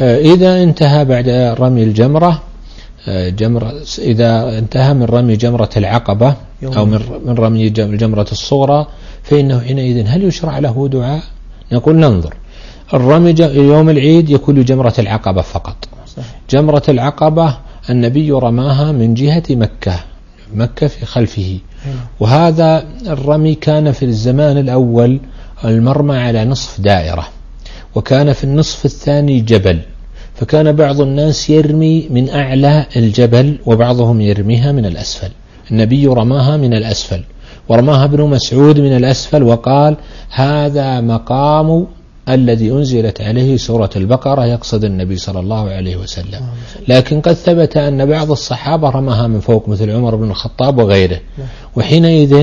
[0.00, 1.28] آه، إذا انتهى بعد
[1.60, 2.42] رمي الجمرة
[3.08, 6.34] آه، جمرة إذا انتهى من رمي جمرة العقبة
[6.76, 6.84] أو
[7.26, 8.86] من رمي جم- الجمرة الصغرى
[9.22, 11.22] فإنه حينئذ هل يشرع له دعاء؟
[11.72, 12.34] نقول ننظر.
[12.94, 15.76] الرمي يوم العيد يكون جمرة العقبة فقط.
[16.50, 17.56] جمرة العقبة
[17.90, 19.94] النبي رماها من جهة مكة.
[20.54, 21.58] مكة في خلفه.
[21.86, 21.96] نعم.
[22.20, 25.20] وهذا الرمي كان في الزمان الأول
[25.64, 27.28] المرمى على نصف دائرة
[27.94, 29.80] وكان في النصف الثاني جبل.
[30.34, 35.30] فكان بعض الناس يرمي من أعلى الجبل وبعضهم يرميها من الأسفل.
[35.70, 37.22] النبي رماها من الأسفل
[37.68, 39.96] ورماها ابن مسعود من الأسفل وقال
[40.30, 41.86] هذا مقام
[42.28, 46.40] الذي أنزلت عليه سورة البقرة يقصد النبي صلى الله عليه وسلم.
[46.88, 51.20] لكن قد ثبت أن بعض الصحابة رماها من فوق مثل عمر بن الخطاب وغيره.
[51.76, 52.34] وحينئذ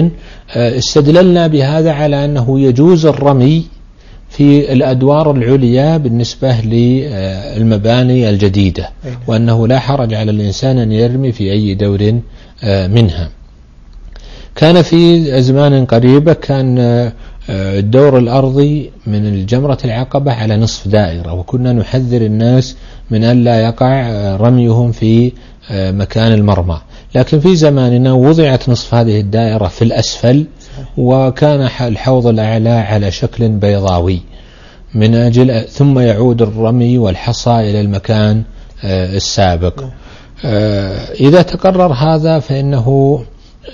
[0.55, 3.65] آه، استدللنا بهذا على أنه يجوز الرمي
[4.29, 9.19] في الأدوار العليا بالنسبة للمباني الجديدة أي نعم.
[9.27, 12.19] وأنه لا حرج على الإنسان أن يرمي في أي دور
[12.63, 13.29] آه، منها.
[14.55, 17.13] كان في أزمان قريبة كان آه،
[17.49, 22.75] الدور الأرضي من الجمرة العقبة على نصف دائرة وكنا نحذر الناس
[23.11, 25.31] من أن لا يقع آه، رميهم في
[25.71, 26.81] آه، مكان المرمى.
[27.15, 30.45] لكن في زماننا وضعت نصف هذه الدائرة في الأسفل
[30.97, 34.21] وكان الحوض الأعلى على شكل بيضاوي.
[34.95, 38.43] من أجل ثم يعود الرمي والحصى إلى المكان
[38.83, 39.83] آه، السابق.
[40.45, 43.19] آه، إذا تكرر هذا فإنه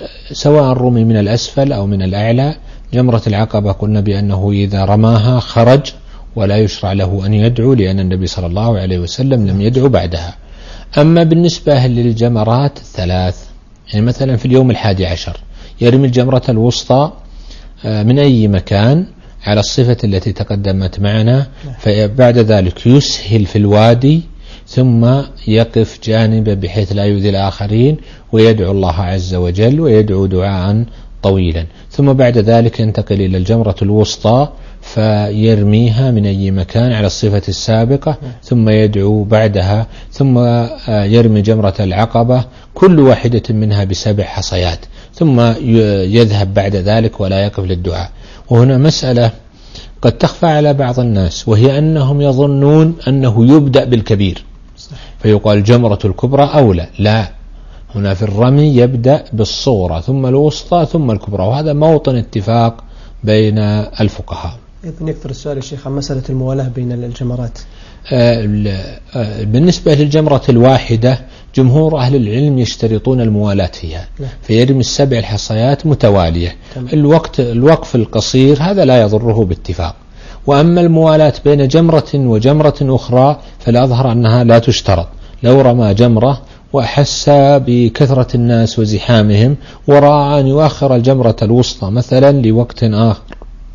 [0.02, 2.54] آه، سواء رمي من الأسفل أو من الأعلى
[2.94, 5.80] جمرة العقبة قلنا بأنه إذا رماها خرج
[6.36, 10.34] ولا يشرع له أن يدعو لأن النبي صلى الله عليه وسلم لم يدعو بعدها.
[10.98, 13.36] أما بالنسبة للجمرات الثلاث
[13.92, 15.36] يعني مثلا في اليوم الحادي عشر
[15.80, 17.12] يرمي الجمرة الوسطى
[17.84, 19.06] آه، من أي مكان؟
[19.46, 21.46] على الصفة التي تقدمت معنا.
[21.78, 24.22] فبعد ذلك يسهل في الوادي
[24.66, 27.96] ثم يقف جانبا بحيث لا يؤذي الآخرين
[28.32, 30.84] ويدعو الله عز وجل ويدعو دعاء
[31.22, 31.66] طويلا.
[31.90, 34.48] ثم بعد ذلك ينتقل إلى الجمرة الوسطى
[34.82, 42.44] فيرميها من أي مكان على الصفة السابقة ثم يدعو بعدها ثم آه، يرمي جمرة العقبة
[42.74, 44.78] كل واحدة منها بسبع حصيات
[45.14, 45.40] ثم
[46.16, 48.10] يذهب بعد ذلك ولا يقف للدعاء.
[48.50, 49.30] وهنا مسألة
[50.02, 54.44] قد تخفى على بعض الناس وهي أنهم يظنون أنه يبدأ بالكبير.
[55.22, 56.86] فيقال جمرة الكبرى أولى.
[56.98, 57.41] لا.
[57.94, 62.84] هنا في الرمي يبدأ بالصغرى ثم الوسطى ثم الكبرى وهذا موطن اتفاق
[63.24, 63.58] بين
[64.00, 64.54] الفقهاء.
[64.84, 67.58] أيضا يكثر السؤال يا شيخ عن مسألة الموالاة بين الجمرات.
[68.12, 68.46] آه،
[69.14, 71.18] آه، بالنسبة للجمرة الواحدة
[71.54, 74.08] جمهور أهل العلم يشترطون الموالاة فيها.
[74.20, 74.30] نعم.
[74.42, 76.56] فيرمي السبع الحصيات متوالية.
[76.92, 79.94] الوقت الوقف القصير هذا لا يضره باتفاق.
[80.46, 85.06] وأما الموالاة بين جمرة وجمرة أخرى فالأظهر أنها لا تشترط.
[85.42, 87.24] لو رمى جمرة وأحس
[87.66, 89.56] بكثرة الناس وزحامهم
[89.86, 93.22] ورأى أن يؤخر الجمرة الوسطى مثلا لوقت آخر.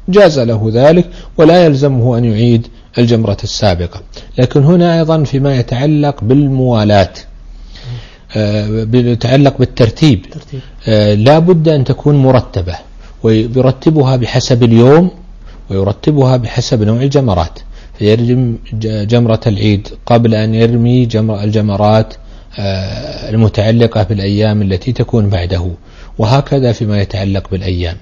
[0.10, 4.02] جاز له ذلك ولا يلزمه أن يعيد الجمرة السابقة.
[4.38, 7.10] لكن هنا أيضا فيما يتعلق بالموالاة
[8.36, 10.26] آه، يتعلق بالترتيب.
[10.32, 10.60] ترتيب.
[10.88, 12.76] آه، لا بد أن تكون مرتبة
[13.24, 15.10] ويرتبها بحسب اليوم
[15.70, 17.60] ويرتبها بحسب نوع الجمرات.
[18.00, 22.14] فيرجم ج- جمرة العيد قبل أن يرمي جمر الجمرات
[22.60, 25.72] المتعلقة بالأيام التي تكون بعده
[26.18, 27.98] وهكذا فيما يتعلق بالأيام.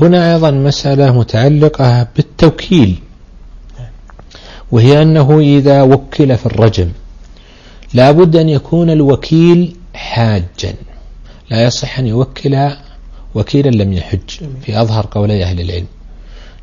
[0.00, 2.98] هنا أيضا مسألة متعلقة بالتوكيل
[4.72, 6.88] وهي أنه إذا وكل في الرجم
[7.94, 10.74] لا بد أن يكون الوكيل حاجا.
[11.50, 12.68] لا يصح أن يوكل
[13.34, 14.30] وكيلا لم يحج
[14.62, 15.86] في أظهر قولي أهل العلم.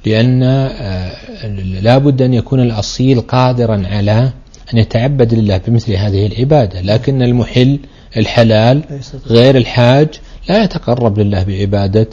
[0.05, 1.47] لأن آه،
[1.81, 4.31] لا بد أن يكون الأصيل قادرا على
[4.73, 7.79] أن يتعبد لله بمثل هذه العبادة لكن المحل
[8.17, 8.83] الحلال.
[9.27, 10.07] غير الحاج
[10.49, 12.09] لا يتقرب لله بعبادة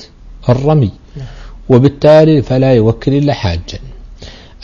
[0.49, 0.91] الرمي
[1.69, 3.79] وبالتالي فلا يوكل إلا حاجا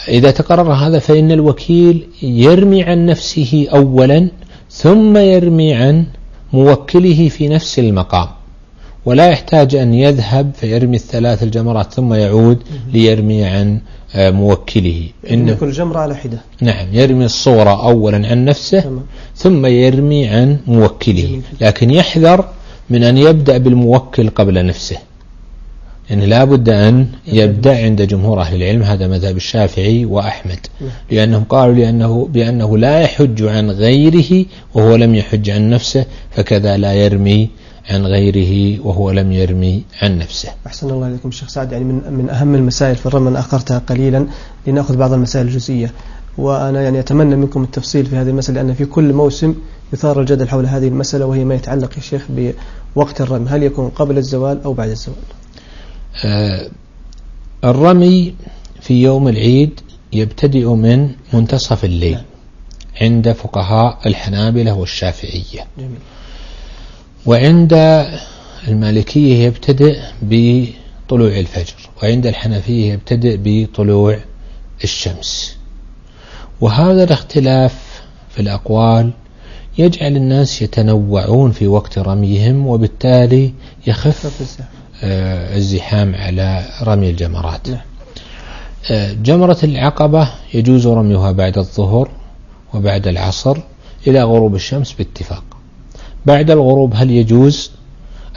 [0.08, 4.28] إذا تقرر هذا فإن الوكيل يرمي عن نفسه أولا
[4.70, 6.04] ثم يرمي عن
[6.52, 8.28] موكله في نفس المقام
[9.04, 13.80] ولا يحتاج أن يذهب فيرمي الثلاث الجمرات ثم يعود ليرمي عن
[14.18, 15.08] موكله.
[15.30, 16.38] إن كل جمرة على حدة.
[16.60, 19.02] نعم يرمي الصورة أولا عن نفسه تمام.
[19.36, 21.40] ثم يرمي عن موكله.
[21.60, 22.44] لكن يحذر
[22.90, 24.96] من أن يبدأ بالموكل قبل نفسه.
[26.10, 30.58] يعني لا بد أن يبدأ عند جمهور أهل العلم هذا مذهب الشافعي وأحمد.
[31.10, 36.92] لأنهم قالوا لأنه بأنه لا يحج عن غيره وهو لم يحج عن نفسه فكذا لا
[36.92, 37.50] يرمي
[37.90, 40.48] عن غيره وهو لم يرمي عن نفسه.
[40.66, 41.72] أحسن الله إليكم الشيخ سعد.
[41.72, 44.26] يعني من من أهم المسائل في الرمي أنا أخرتها قليلا
[44.66, 45.92] لنأخذ بعض المسائل الجزئية.
[46.38, 49.54] وأنا يعني أتمنى منكم التفصيل في هذه المسألة لأن في كل موسم
[49.92, 52.26] يثار الجدل حول هذه المسألة وهي ما يتعلق يا شيخ
[52.96, 53.48] بوقت الرمي.
[53.48, 55.16] هل يكون قبل الزوال أو بعد الزوال؟
[57.64, 58.34] الرمي
[58.80, 59.80] في يوم العيد
[60.12, 62.18] يبتدئ من منتصف الليل
[63.00, 65.66] عند فقهاء الحنابلة والشافعية.
[65.78, 65.98] جميل.
[67.26, 67.72] وعند
[68.68, 74.18] المالكية يبتدئ بطلوع الفجر وعند الحنفية يبتدئ بطلوع
[74.84, 75.56] الشمس.
[76.60, 79.12] وهذا الاختلاف في الأقوال
[79.78, 83.52] يجعل الناس يتنوعون في وقت رميهم وبالتالي
[83.86, 84.64] يخف آه،
[85.02, 87.68] الزحام على رمي الجمرات.
[87.68, 87.80] نعم.
[88.90, 92.08] آه، جمرة العقبة يجوز رميها بعد الظهر
[92.74, 93.58] وبعد العصر
[94.06, 95.44] إلى غروب الشمس باتفاق.
[96.26, 97.70] بعد الغروب هل يجوز؟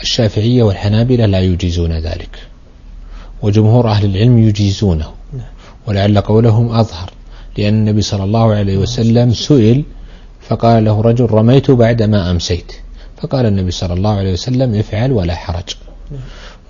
[0.02, 2.39] الشافعية والحنابلة لا يجيزون ذلك.
[3.41, 5.12] وجمهور أهل العلم يجيزونه.
[5.34, 5.48] نعم.
[5.88, 7.10] ولعل قولهم أظهر.
[7.58, 9.84] لأن النبي صلى الله عليه وسلم سئل
[10.41, 12.72] فقال له رجل رميت بعدما أمسيت.
[13.17, 15.88] فقال النبي صلى الله عليه وسلم افعل ولا حرج.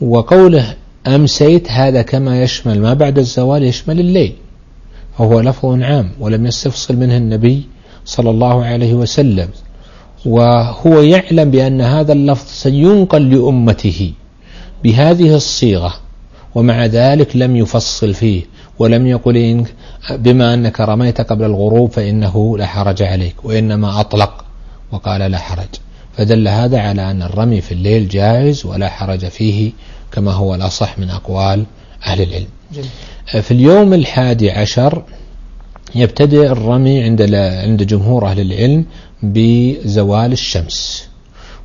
[0.02, 0.76] وقوله
[1.08, 4.34] أمسيت هذا كما يشمل ما بعد الزوال يشمل الليل.
[5.18, 7.68] فهو لفظ عام ولم يستفصل منه النبي
[8.06, 9.50] صلى الله عليه وسلم.
[10.26, 14.14] وهو يعلم بأن هذا اللفظ سينقل لأمته
[14.84, 15.94] بهذه الصيغة
[16.56, 18.44] ومع ذلك لم يفصل فيه
[18.80, 19.66] ولم يقل إن
[20.12, 24.46] بما أنك رميت قبل الغروب فإنه لا حرج عليك وإنما أطلق
[24.92, 25.68] وقال لا حرج.
[26.20, 29.72] فدل هذا على أن الرمي في الليل جائز ولا حرج فيه
[30.12, 31.66] كما هو الأصح من أقوال
[32.06, 32.48] أهل العلم.
[32.74, 33.44] جميل.
[33.44, 35.04] في اليوم الحادي عشر
[35.96, 38.86] يبتدئ الرمي عند عند جمهور أهل العلم
[39.24, 41.08] بزوال الشمس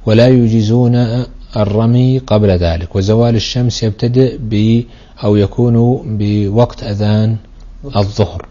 [0.07, 1.25] ولا يجيزون
[1.57, 4.83] الرمي قبل ذلك وزوال الشمس يبتدئ ب
[5.25, 7.37] أو يكون بوقت أذان
[7.97, 8.47] الظهر.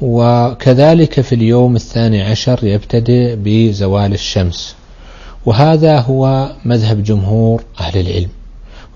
[0.00, 4.74] وكذلك في اليوم الثاني عشر يبتدئ بزوال الشمس
[5.46, 8.28] وهذا هو مذهب جمهور أهل العلم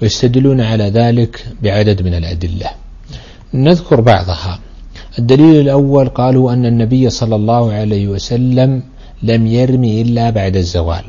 [0.03, 2.67] ويستدلون على ذلك بعدد من الأدلة.
[3.55, 4.59] نذكر بعضها.
[5.19, 8.83] الدليل الأول قالوا أن النبي صلى الله عليه وسلم
[9.23, 11.05] لم يرمي إلا بعد الزوال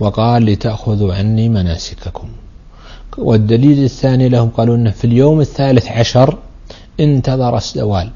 [0.00, 2.28] وقال لتأخذوا عني مناسككم.
[3.18, 6.38] والدليل الثاني لهم قالوا أنه في اليوم الثالث عشر
[7.00, 8.10] انتظر الزوال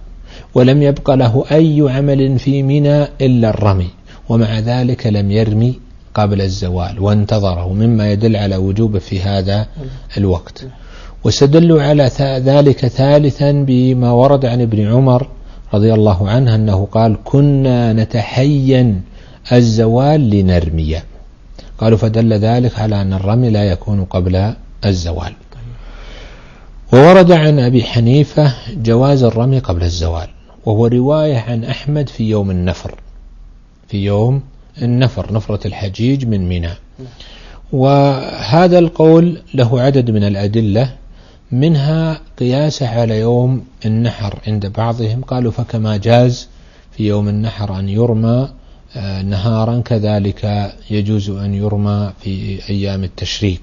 [0.55, 3.89] ولم يبق له أي عمل في منى إلا الرمي
[4.29, 5.79] ومع ذلك لم يرمي
[6.15, 9.67] قبل الزوال وانتظره مما يدل على وجوبه في هذا
[10.17, 10.67] الوقت.
[11.25, 15.27] واستدلوا على ذلك ثالثا بما ورد عن ابن عمر
[15.75, 19.03] رضي الله عنه أنه قال كنا نتحين
[19.53, 20.97] الزوال لنرمي
[21.79, 24.55] قالوا فدل ذلك على أن الرمي لا يكون قبل
[24.87, 25.33] الزوال
[26.93, 30.29] وورد عن أبي حنيفة جواز الرمي قبل الزوال
[30.67, 32.95] وهو رواية عن أحمد في يوم النفر
[33.89, 34.43] في يوم
[34.83, 36.71] النفر نفرة الحجيج من منى.
[37.73, 40.95] وهذا القول له عدد من الأدلة
[41.53, 45.23] منها قياسه على يوم النحر عند بعضهم.
[45.23, 46.49] قالوا فكما جاز
[46.93, 48.49] في يوم النحر أن يرمى
[48.97, 53.61] آه، نهارا كذلك يجوز أن يرمى في أيام التشريق.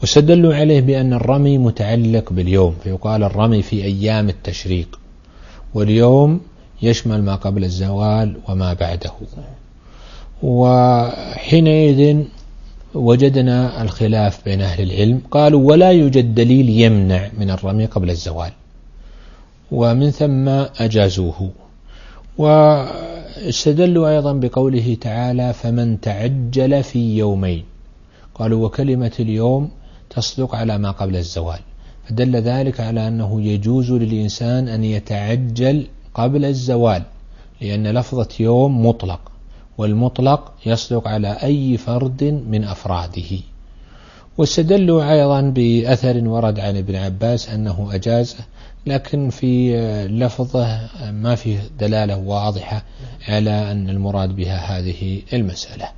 [0.00, 4.98] واستدلوا عليه بأن الرمي متعلق باليوم فيقال الرمي في أيام التشريق.
[5.74, 6.40] واليوم
[6.82, 9.12] يشمل ما قبل الزوال وما بعده.
[10.42, 12.24] وحينئذ
[12.94, 15.20] وجدنا الخلاف بين أهل العلم.
[15.30, 18.50] قالوا ولا يوجد دليل يمنع من الرمي قبل الزوال
[19.72, 20.48] ومن ثم
[20.84, 21.50] أجازوه.
[22.38, 27.64] واستدلوا أيضا بقوله تعالى فمن تعجل في يومين.
[28.34, 29.70] قالوا وكلمة اليوم
[30.10, 31.58] تصدق على ما قبل الزوال.
[32.08, 37.02] فدل ذلك على أنه يجوز للإنسان أن يتعجل قبل الزوال
[37.60, 39.20] لأن لفظة يوم مطلق.
[39.78, 43.38] والمطلق يصدق على أي فرد من أفراده.
[44.38, 48.36] واستدلوا أيضا بأثر ورد عن ابن عباس أنه أجازه
[48.86, 52.82] لكن في لفظه ما فيه دلالة واضحة
[53.28, 55.88] على أن المراد بها هذه المسألة.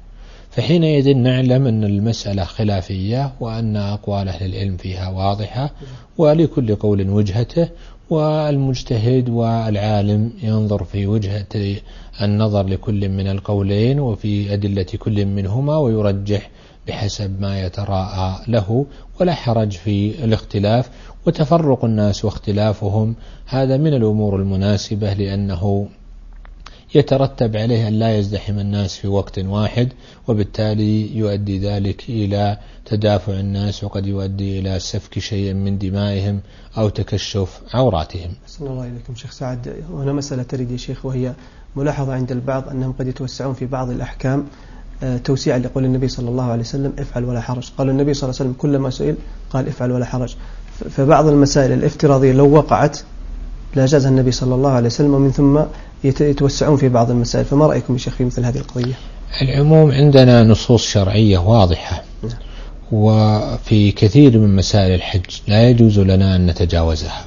[0.50, 5.70] فحينئذ نعلم أن المسألة خلافية وأن أقوال أهل العلم فيها واضحة
[6.18, 7.68] ولكل قول وجهته
[8.10, 11.76] والمجتهد والعالم ينظر في وجهة
[12.22, 16.50] النظر لكل من القولين وفي أدلة كل منهما ويرجح
[16.88, 18.86] بحسب ما يتراءى له
[19.20, 20.90] ولا حرج في الاختلاف.
[21.26, 23.14] وتفرق الناس واختلافهم
[23.46, 25.88] هذا من الأمور المناسبة لأنه
[26.94, 29.88] يترتب عليه أن لا يزدحم الناس في وقت واحد
[30.28, 36.40] وبالتالي يؤدي ذلك إلى تدافع الناس وقد يؤدي إلى سفك شيء من دمائهم
[36.78, 38.30] أو تكشف عوراتهم.
[38.44, 39.74] أحسن الله إليكم شيخ سعد.
[39.92, 41.32] هنا مسألة تريد يا شيخ وهي
[41.76, 44.46] ملاحظة عند البعض أنهم قد يتوسعون في بعض الأحكام
[45.02, 47.70] آه، توسيعا لقول النبي صلى الله عليه وسلم افعل ولا حرج.
[47.78, 49.16] قال النبي صلى الله عليه وسلم كلما سئل
[49.50, 50.36] قال افعل ولا حرج.
[50.90, 52.98] فبعض المسائل الافتراضية لو وقعت
[53.74, 55.60] لا جازها النبي صلى الله عليه وسلم ومن ثم
[56.04, 58.94] يتوسعون في بعض المسائل فما رأيكم يا شيخ في مثل هذه القضية؟
[59.42, 62.32] العموم عندنا نصوص شرعية واضحة نعم.
[62.92, 67.24] وفي كثير من مسائل الحج لا يجوز لنا أن نتجاوزها.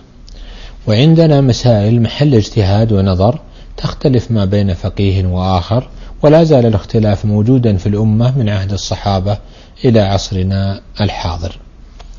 [0.87, 3.39] وعندنا مسائل محل اجتهاد ونظر
[3.77, 5.89] تختلف ما بين فقيه وآخر
[6.23, 9.37] ولا زال الاختلاف موجودا في الأمة من عهد الصحابة
[9.85, 11.59] إلى عصرنا الحاضر.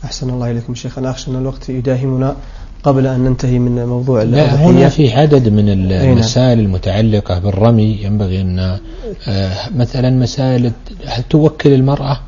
[0.05, 2.37] أحسن الله إليكم شيخنا أخشى أن الوقت يداهمنا.
[2.83, 7.99] قبل أن ننتهي من موضوع لا هنا في عدد من المسائل المتعلقة بالرمي.
[8.03, 8.79] ينبغي أن
[9.29, 10.73] آه، مثلا مسائل
[11.07, 12.21] هل توكل المرأة؟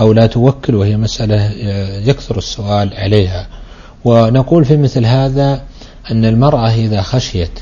[0.00, 3.46] أو لا توكل وهي مسألة آه، يكثر السؤال عليها.
[4.04, 5.62] ونقول في مثل هذا
[6.10, 7.60] أن المرأة إذا خشيت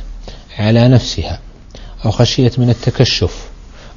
[0.58, 1.38] على نفسها
[2.04, 3.48] أو خشيت من التكشف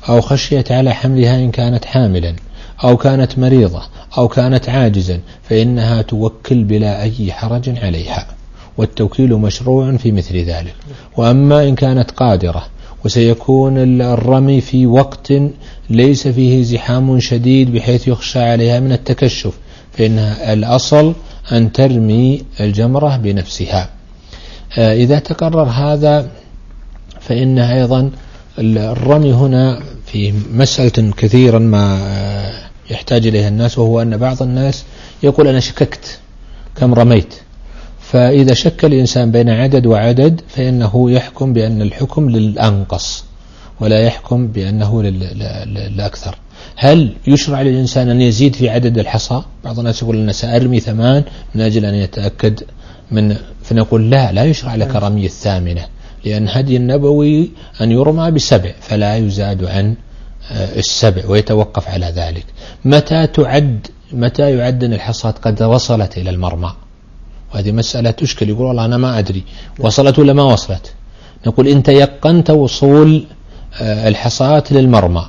[0.10, 2.36] أو خشيت على حملها إن كانت حاملا
[2.83, 3.81] أو كانت مريضة
[4.17, 8.27] أو كانت عاجزا فإنها توكل بلا أي حرج عليها
[8.77, 10.75] والتوكيل مشروع في مثل ذلك.
[11.17, 12.65] وأما إن كانت قادرة
[13.05, 15.33] وسيكون الرمي في وقت
[15.89, 19.53] ليس فيه زحام شديد بحيث يخشى عليها من التكشف
[19.93, 21.13] فإنها الأصل
[21.51, 23.89] أن ترمي الجمرة بنفسها.
[24.77, 26.29] آه، إذا تقرر هذا
[27.21, 28.11] فإن أيضا
[28.59, 34.84] الرمي هنا في مسألة كثيرا ما آه، يحتاج إليها الناس وهو أن بعض الناس
[35.23, 36.19] يقول أنا شككت
[36.76, 37.34] كم رميت.
[38.00, 43.26] فإذا شك الإنسان بين عدد وعدد فإنه يحكم بأن الحكم للأنقص
[43.80, 46.35] ولا يحكم بأنه للأكثر.
[46.75, 51.23] هل يشرع للإنسان أن يزيد في عدد الحصى؟ بعض الناس يقول أنا سأرمي ثمان
[51.56, 52.63] من أجل أن يتأكد
[53.12, 55.85] من فنقول لا لا يشرع لك رمي الثامنة
[56.25, 59.96] لأن هدي النبوي أن يرمى بسبع فلا يزاد عن
[60.52, 62.45] السبع ويتوقف على ذلك.
[62.85, 66.73] متى تعد متى يعد أن الحصاة قد وصلت إلى المرمى؟
[67.54, 69.43] وهذه مسألة تشكل يقول والله أنا ما أدري.
[69.79, 70.93] وصلت ولا ما وصلت؟
[71.48, 73.25] نقول إن تيقنت وصول
[73.81, 75.25] آه، الحصاة للمرمى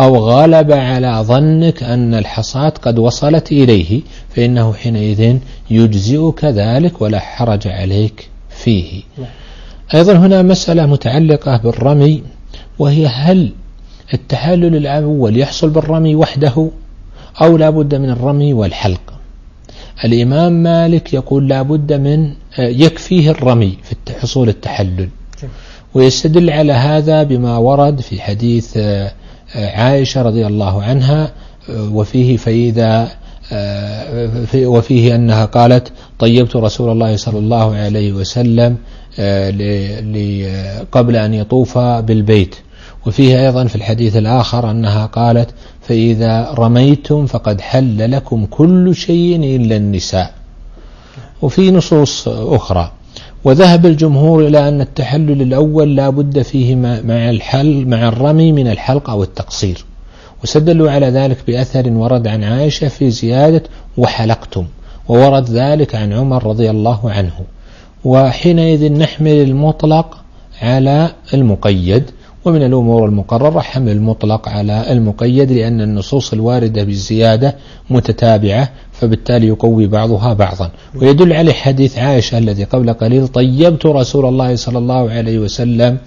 [0.00, 4.02] أو غلب على ظنك أن الحصاة قد وصلت إليه
[4.36, 5.38] فإنه حينئذ
[5.70, 9.02] يجزئك ذلك ولا حرج عليك فيه.
[9.94, 12.22] أيضا هنا مسألة متعلقة بالرمي
[12.78, 13.52] وهي هل
[14.14, 16.68] التحلل الأول يحصل بالرمي وحده
[17.42, 19.00] أو لا بد من الرمي والحلق.
[20.04, 25.08] الإمام مالك يقول لا بد من يكفيه الرمي في حصول التحلل.
[25.94, 28.78] ويستدل على هذا بما ورد في حديث
[29.54, 31.32] عائشة رضي الله عنها
[31.68, 33.08] وفيه فإذا
[34.54, 38.76] وفيه أنها قالت طيبت رسول الله صلى الله عليه وسلم
[40.92, 42.56] قبل أن يطوف بالبيت.
[43.06, 45.50] وفيه أيضا في الحديث الآخر أنها قالت
[45.82, 50.32] فإذا رميتم فقد حل لكم كل شيء إلا النساء.
[51.42, 52.92] وفي نصوص أخرى.
[53.44, 59.10] وذهب الجمهور إلى أن التحلل الأول لا بد فيه مع الحل مع الرمي من الحلق
[59.10, 59.84] أو التقصير.
[60.44, 63.62] وسدلوا على ذلك بأثر ورد عن عائشة في زيادة
[63.96, 64.66] وحلقتم
[65.08, 67.40] وورد ذلك عن عمر رضي الله عنه.
[68.04, 70.16] وحينئذ نحمل المطلق
[70.62, 72.10] على المقيد.
[72.44, 77.56] ومن الأمور المقررة حمل المطلق على المقيد لأن النصوص الواردة بالزيادة
[77.90, 80.70] متتابعة فبالتالي يقوي بعضها بعضا.
[80.94, 85.98] ويدل عليه حديث عائشة الذي قبل قليل طيبت رسول الله صلى الله عليه وسلم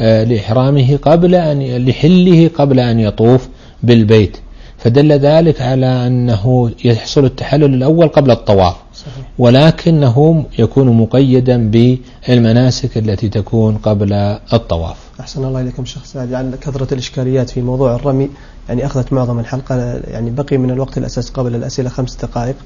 [0.00, 3.48] آه، لإحرامه قبل أن لحله قبل أن يطوف
[3.82, 4.36] بالبيت.
[4.78, 8.74] فدل ذلك على أنه يحصل التحلل الأول قبل الطواف.
[9.38, 14.12] ولكنه يكون مقيدا بالمناسك التي تكون قبل
[14.52, 14.96] الطواف.
[15.20, 16.30] أحسن الله إليكم شيخ سعد.
[16.30, 18.30] يعني كثرة الإشكاليات في موضوع الرمي
[18.68, 22.56] يعني أخذت معظم الحلقة يعني بقي من الوقت الأساس قبل الأسئلة خمس دقائق.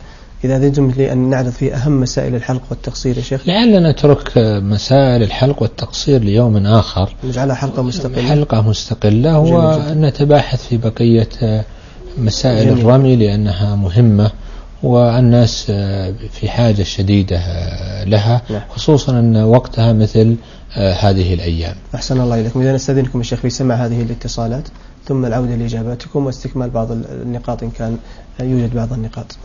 [0.45, 3.49] إذا أذنتم لي أن نعرض في أهم مسائل الحلق والتقصير يا شيخ.
[3.49, 4.33] لعلنا نترك
[4.63, 7.15] مسائل الحلق والتقصير ليوم آخر.
[7.25, 8.29] نجعلها حلقة مستقلة.
[8.29, 11.29] حلقة مستقلة ونتباحث في بقية
[12.19, 12.81] مسائل جميل.
[12.81, 14.31] الرمي لأنها مهمة.
[14.85, 15.71] والناس
[16.31, 17.37] في حاجة شديدة
[18.05, 18.63] لها نعم.
[18.69, 20.37] خصوصا أن وقتها مثل
[20.77, 21.75] هذه الأيام.
[21.95, 22.61] أحسن الله إليكم.
[22.61, 24.69] إذا نستأذنكم الشيخ في سمع هذه الاتصالات
[25.05, 27.99] ثم العودة لإجاباتكم واستكمال بعض النقاط إن كان
[28.41, 29.37] يوجد بعض النقاط.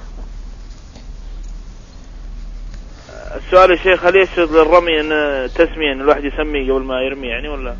[3.35, 5.09] السؤال يا شيخ هل يشترط للرمي أن
[5.49, 7.75] تسمية أن الواحد يسمي قبل ما يرمي يعني ولا؟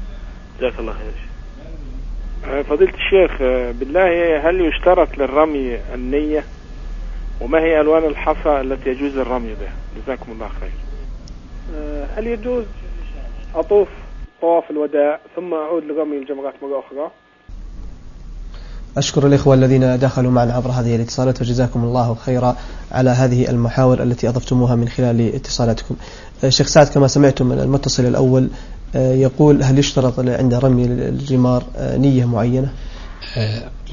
[0.60, 1.30] جزاك الله خير
[2.54, 6.44] آه، فضيلة الشيخ آه، بالله هل يشترط للرمي النية؟
[7.42, 9.74] وما هي ألوان الحصى التي يجوز الرمي بها؟
[10.04, 10.72] جزاكم الله خير.
[11.76, 12.64] آه، هل يجوز
[13.56, 13.88] أطوف
[14.42, 17.12] طواف الوداع ثم أعود لرمي الجمرات مرة أخرى؟
[18.98, 22.56] أشكر الإخوة الذين دخلوا معنا عبر هذه الاتصالات وجزاكم الله خيرا
[22.92, 25.96] على هذه المحاور التي أضفتموها من خلال اتصالاتكم.
[26.50, 28.50] شيخ سعد كما سمعتم المتصل الأول
[28.96, 32.74] يقول هل يشترط عند رمي الجمار نية معينة؟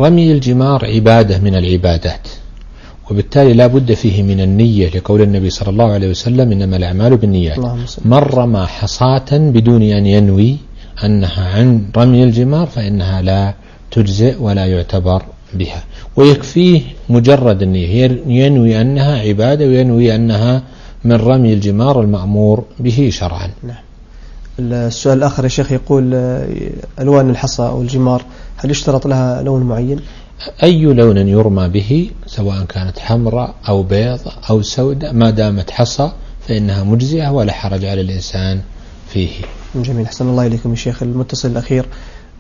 [0.01, 2.28] رمي الجمار عبادة من العبادات.
[3.11, 7.59] وبالتالي لا بد فيه من النية لقول النبي صلى الله عليه وسلم إنما الأعمال بالنيات.
[8.05, 10.57] من رمى حصاة بدون أن ينوي
[11.05, 13.55] أنها عن رمي الجمار فإنها لا
[13.91, 15.23] تجزئ ولا يعتبر
[15.55, 15.85] بها.
[16.17, 18.21] ويكفيه مجرد النية.
[18.27, 20.63] ينوي أنها عبادة وينوي أنها
[21.05, 23.51] من رمي الجمار المأمور به شرعا.
[23.63, 23.87] نعم.
[24.59, 26.15] السؤال الآخر يا شيخ يقول
[27.01, 28.25] ألوان الحصى أو الجمار
[28.57, 30.01] هل يشترط لها لون معين؟
[30.62, 34.20] أي لون يرمى به سواء كانت حمراء أو بيض
[34.51, 36.11] أو سوداء ما دامت حصى
[36.49, 38.61] فإنها مجزئة ولا حرج على الإنسان
[39.09, 39.30] فيه.
[39.74, 41.03] جميل أحسن الله إليكم يا شيخ.
[41.03, 41.87] المتصل الأخير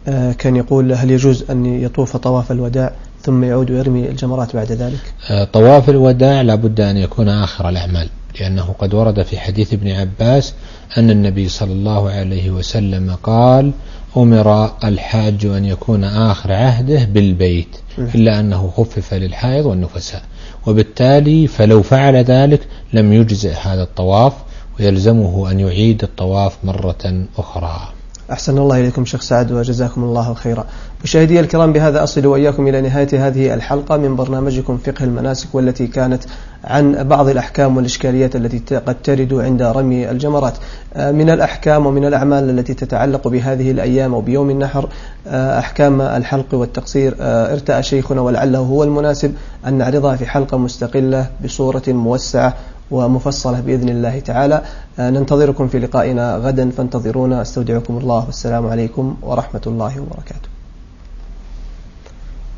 [0.08, 2.92] آه، كان يقول هل يجوز أن يطوف طواف الوداع
[3.22, 8.08] ثم يعود ويرمي الجمرات بعد ذلك؟ آه، طواف الوداع لابد أن يكون آخر الأعمال
[8.40, 10.54] لأنه قد ورد في حديث ابن عباس
[10.98, 13.72] أن النبي صلى الله عليه وسلم قال
[14.16, 17.76] أمر الحاج أن يكون آخر عهده بالبيت.
[18.14, 20.22] إلا أنه خفف للحائض والنفساء.
[20.66, 22.60] وبالتالي فلو فعل ذلك
[22.92, 24.32] لم يجزئ هذا الطواف
[24.80, 27.96] ويلزمه أن يعيد الطواف مرة أخرى.
[28.32, 30.66] أحسن الله إليكم شيخ سعد وجزاكم الله خيرا
[31.04, 36.24] مشاهدي الكرام بهذا أصل وإياكم إلى نهاية هذه الحلقة من برنامجكم فقه المناسك والتي كانت
[36.66, 40.54] عن بعض الأحكام والإشكاليات التي قد ترد عند رمي الجمرات.
[40.94, 44.88] آه، من الأحكام ومن الأعمال التي تتعلق بهذه الأيام وبيوم النحر
[45.28, 47.16] آه، أحكام الحلق والتقصير.
[47.20, 49.34] آه، ارتأى شيخنا ولعله هو المناسب
[49.66, 52.54] أن نعرضها في حلقة مستقلة بصورة موسعة
[52.90, 54.62] ومفصلة بإذن الله تعالى.
[54.98, 57.42] ننتظركم في لقائنا غدا فانتظرونا.
[57.42, 58.26] أستودعكم الله.
[58.26, 60.48] والسلام عليكم ورحمة الله وبركاته.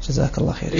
[0.08, 0.70] جزاك الله خير